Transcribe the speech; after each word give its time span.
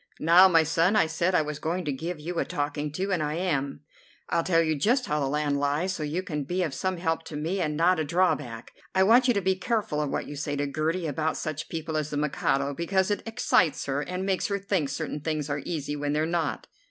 Now, 0.19 0.47
my 0.47 0.63
son, 0.63 0.95
I 0.95 1.05
said 1.05 1.35
I 1.35 1.43
was 1.43 1.59
going 1.59 1.85
to 1.85 1.91
give 1.91 2.19
you 2.19 2.39
a 2.39 2.43
talking 2.43 2.91
to, 2.93 3.11
and 3.11 3.21
I 3.21 3.35
am. 3.35 3.81
I'll 4.29 4.41
tell 4.43 4.63
you 4.63 4.75
just 4.75 5.05
how 5.05 5.19
the 5.19 5.27
land 5.27 5.59
lies, 5.59 5.93
so 5.93 6.01
you 6.01 6.23
can 6.23 6.43
be 6.43 6.63
of 6.63 6.73
some 6.73 6.97
help 6.97 7.21
to 7.25 7.35
me 7.35 7.61
and 7.61 7.77
not 7.77 7.99
a 7.99 8.03
drawback. 8.03 8.71
I 8.95 9.03
want 9.03 9.27
you 9.27 9.35
to 9.35 9.41
be 9.41 9.53
careful 9.55 10.01
of 10.01 10.09
what 10.09 10.25
you 10.25 10.35
say 10.35 10.55
to 10.55 10.65
Gertie 10.65 11.05
about 11.05 11.37
such 11.37 11.69
people 11.69 11.97
as 11.97 12.09
the 12.09 12.17
Mikado, 12.17 12.73
because 12.73 13.11
it 13.11 13.21
excites 13.27 13.85
her 13.85 14.01
and 14.01 14.25
makes 14.25 14.47
her 14.47 14.57
think 14.57 14.89
certain 14.89 15.19
things 15.21 15.51
are 15.51 15.61
easy 15.67 15.95
when 15.95 16.13
they're 16.13 16.25
not." 16.25 16.65